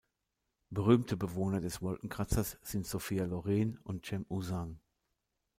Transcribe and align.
Berühmte 0.71 1.15
Bewohner 1.15 1.61
des 1.61 1.83
Wolkenkratzers 1.83 2.57
sind 2.63 2.87
Sophia 2.87 3.25
Loren 3.25 3.77
und 3.83 4.03
Cem 4.07 4.25
Uzan. 4.31 4.79